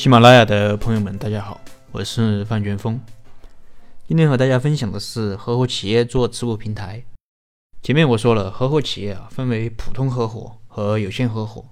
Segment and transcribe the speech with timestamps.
[0.00, 1.60] 喜马拉雅的朋友们，大家好，
[1.92, 2.98] 我是范全峰。
[4.08, 7.04] 今天和大家分享的是合伙企业做持股平台。
[7.82, 11.66] 前面我说了，合伙企业啊分为普通合伙和有限合伙。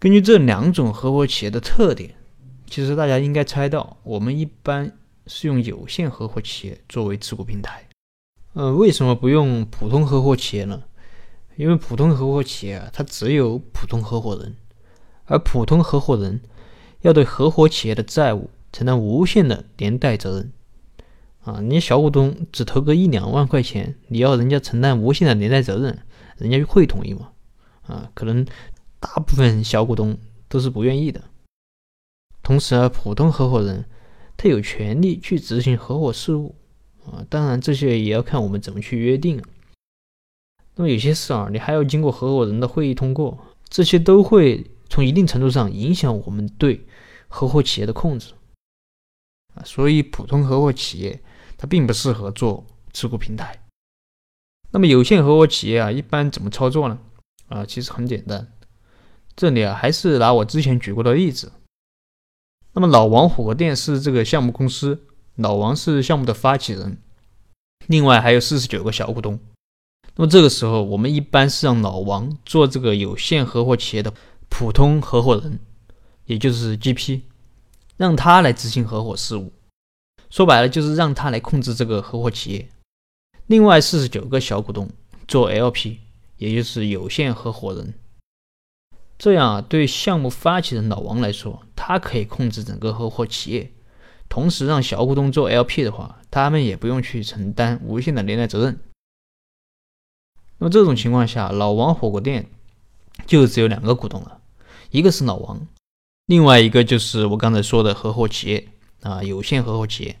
[0.00, 2.12] 根据这两种合伙企业的特点，
[2.66, 4.98] 其实大家应该猜到，我们一般
[5.28, 7.88] 是用有限合伙企业作为持股平台。
[8.54, 10.82] 呃，为什么不用普通合伙企业呢？
[11.54, 14.56] 因为普通合伙企业啊，它只有普通合伙人，
[15.26, 16.40] 而普通合伙人
[17.02, 20.52] 要对合伙企业的债务承担无限的连带责任。
[21.44, 25.98] 啊，你小股东只投个一两万块钱，你要人家承担无限的连带责任，
[26.38, 27.32] 人家会同意吗？
[27.82, 28.46] 啊，可能
[29.00, 30.16] 大部分小股东
[30.48, 31.20] 都是不愿意的。
[32.44, 33.84] 同时啊，普通合伙人
[34.36, 36.54] 他有权利去执行合伙事务，
[37.04, 39.42] 啊，当然这些也要看我们怎么去约定。
[40.76, 43.36] 那么有些事啊，你还要经过合伙人的会议通过，
[43.68, 46.86] 这些都会从一定程度上影响我们对
[47.32, 48.34] 合伙企业的控制
[49.54, 49.64] 啊。
[49.64, 51.20] 所以，普通合伙企业
[51.56, 53.58] 它并不适合做持股平台。
[54.70, 56.98] 那么，有限合伙企业啊，一般怎么操作呢？
[57.48, 58.52] 啊，其实很简单。
[59.34, 61.52] 这里啊，还是拿我之前举过的例子。
[62.72, 66.98] 那么，老王火锅店是这个项目公司，老王是项目的发起人，
[67.86, 69.38] 另外还有四十九个小股东。
[70.14, 74.12] 那么这个时候，我们一般是让老王做这个有限合伙企业的
[74.48, 75.58] 普通合伙人，
[76.32, 77.20] 也就是 GP，
[77.98, 79.52] 让他来执行合伙事务。
[80.30, 82.70] 说白了，就是让他来控制这个合伙企业。
[83.48, 84.88] 另外四十九个小股东
[85.28, 85.98] 做 LP，
[86.38, 87.92] 也就是有限合伙人。
[89.18, 93.70] 这样啊，对项目发起人老王来说，他可以控制整个合伙企业，
[94.30, 98.80] 同时让小股东做 LP 的话，他们也不用去承担无限的连带责任。
[100.56, 102.48] 那么这种情况下，老王火锅店
[103.26, 104.40] 就只有两个股东了，
[104.90, 105.68] 一个是老王，
[106.26, 108.68] 另外一个就是我刚才说的合伙企业
[109.02, 110.18] 啊，有限合伙企业。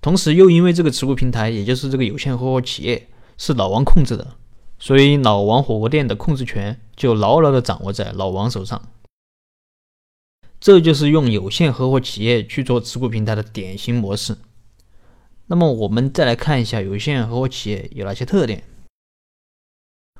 [0.00, 4.36] 同时又因为这个持股平台，也就是这个有限合伙企业是老王控制的，
[4.78, 8.88] 所以老王火锅店的控制权就牢牢的掌握在老王手上。
[10.58, 14.36] 这就是用有限合伙企业去做持股平台的典型模式。
[15.46, 18.64] 那么我们再来看一下有限合伙企业有哪些特点。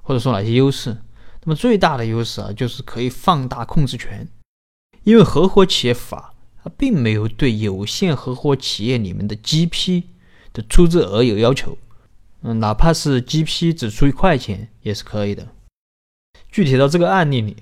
[0.02, 0.96] 或者说哪些优势？
[1.44, 4.26] 那么最大的优势啊，就是可以放大控制权，
[5.04, 10.02] 因为合伙企业法它并没有对有限合伙企业里面的 GP
[10.52, 11.76] 的出资额有要求，
[12.42, 15.48] 嗯，哪怕是 GP 只出一块钱也是可以的。
[16.50, 17.56] 具体到这个案例里，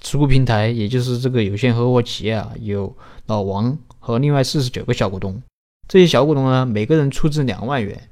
[0.00, 5.42] 持股平台也就是这个有限合伙企业啊，有老王和另外四十九个小股东，
[5.88, 8.08] 这些小股东呢，每个人出资两万元，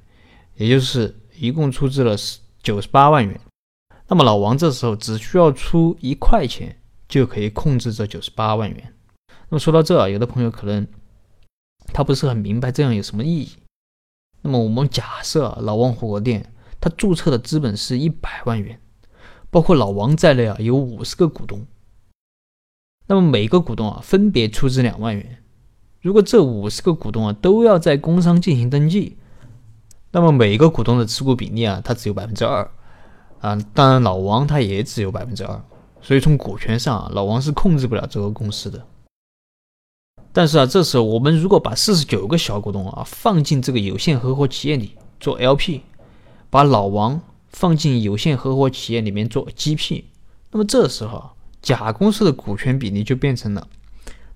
[0.56, 2.38] 也就是一共出资了十。
[2.64, 3.38] 九十八万元，
[4.08, 6.74] 那么老王这时候只需要出一块钱
[7.14, 8.92] 就可以控制这九十八万元。
[9.48, 10.84] 那么说到这，有的朋友可能
[11.92, 13.50] 他不是很明白这样有什么意义。
[14.42, 18.80] 那么我们假设啊老王火锅店他注册的资本是一百万元，
[19.48, 21.64] 包括老王在内啊有五十个股东，
[23.06, 25.38] 那么每个股东啊分别出资两万元。
[26.00, 29.16] 如果这五十个股东啊都要在工商进行登记。
[30.10, 32.70] 那么每一个股东的持股比例啊，它只有百分之二
[33.40, 35.64] 啊，当然老王他也只有百分之二，
[36.06, 38.86] 所以从股权上啊，老王是控制不了这个公司的。
[40.34, 45.80] 但是啊，这时候我们如果把四十九个小股东啊放进这个有限合伙企业里做 LP，
[46.50, 50.04] 把老王放进有限合伙企业里面做 GP，
[50.50, 51.30] 那么这时候
[51.62, 53.66] 甲公司的股权比例就变成了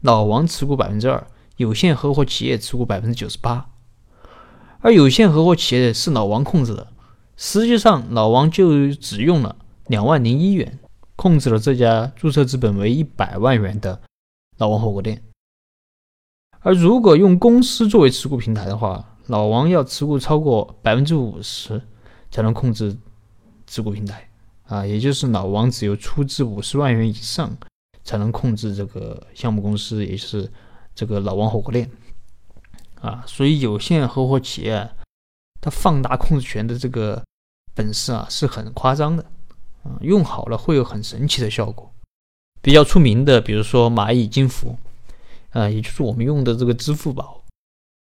[0.01, 1.27] 老王持股百分之二，
[1.57, 3.69] 有限合伙企业持股百分之九十八。
[4.81, 6.87] 而有限合伙企业是老王控制的，
[7.37, 9.57] 实际上老王就只用了
[9.89, 10.79] 两万零一元，
[11.19, 14.01] 控制了这家注册资本为一百万元的
[14.59, 15.21] 老王火锅店。
[16.61, 21.83] 而如果用公司作为持股平台的话，老王要持股超过百分之五十
[22.31, 22.97] 才能控制
[23.67, 24.31] 持股平台
[24.69, 27.51] 啊，也就是老王只有出资五十万元以上
[28.05, 30.49] 才能控制这个项目公司，也就是
[30.95, 31.91] 这个老王火锅店。
[33.01, 34.89] 啊，所以有限合伙企业，
[35.61, 37.21] 它放大控制权的这个
[37.75, 39.25] 本事啊，是很夸张的，
[39.83, 41.93] 啊，用好了会有很神奇的效果。
[42.61, 44.77] 比较出名的，比如说蚂蚁金服，
[45.51, 47.43] 啊，也就是我们用的这个支付宝，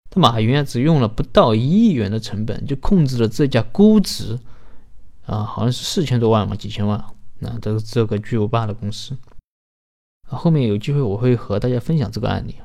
[0.09, 4.39] 它马云啊，只用了不到一亿元的成本，就控制了这家估值
[5.25, 7.03] 啊，好像是四千多万嘛，几千万，
[7.39, 9.17] 那这个这个巨无霸的公司。
[10.27, 12.55] 后面有机会我会和大家分享这个案例，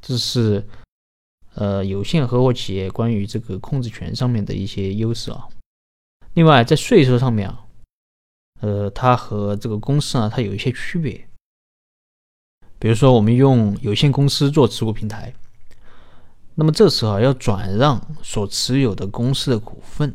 [0.00, 0.66] 这是。
[1.54, 5.48] 呃，有限合伙企业关于这个控制权上面的一些优势啊。
[6.34, 7.66] 另外，在税收上面啊，
[8.60, 11.26] 呃，它和这个公司啊，它有一些区别。
[12.78, 15.34] 比如说我们用有限公司做持股平台，
[16.54, 20.14] 那么这时候要转让所持有的公司的股份，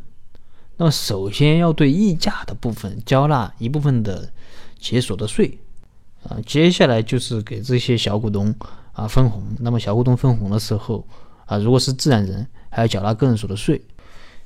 [0.78, 4.32] 那么首先要对溢价的部分交纳一部分的
[4.80, 5.58] 企业所得税，
[6.24, 8.54] 啊，接下来就是给这些小股东
[8.94, 9.44] 啊分红。
[9.60, 11.06] 那么小股东分红的时候
[11.46, 13.82] 啊，如果是自然人，还要缴纳个人所得税。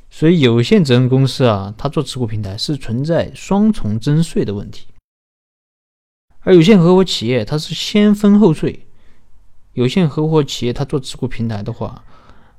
[0.09, 4.87] 所以有限责任公司啊，它做持股平台是存在双重征税的问题。
[6.39, 8.87] 而有限合伙企业它是先分后税。
[9.73, 12.03] 有限合伙企业它做持股平台的话，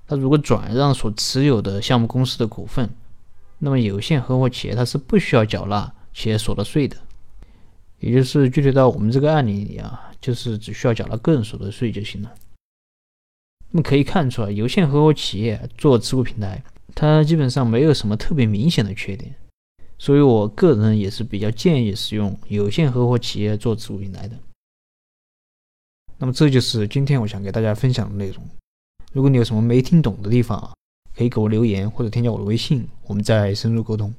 [0.06, 2.88] 它如果转让所持有的项目公司的股份，
[3.58, 6.96] 那么有限合伙企业它是不需要缴纳企业所得税的。
[7.98, 12.32] 也就是具体到我们这个案例里啊，就是只需要缴纳个人所得税就行了。
[13.70, 16.62] 那么可以看出啊，有限合伙企业做持股平台，
[16.94, 19.34] 它基本上没有什么特别明显的缺点。
[19.98, 24.36] 所以，我个人也是比较建议使用有限合伙企业做持股平台的。
[26.18, 28.44] 那么，这就是今天我想给大家分享的内容。
[29.12, 30.72] 如果你有什么没听懂的地方啊，
[31.16, 34.14] 可以给我留言或者添加我的微信，我们再深入沟通。